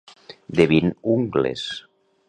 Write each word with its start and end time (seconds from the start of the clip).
De 0.59 0.65
vint 0.71 0.89
ungles. 1.17 1.69